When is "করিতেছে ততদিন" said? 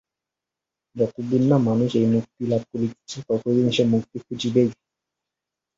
2.71-3.67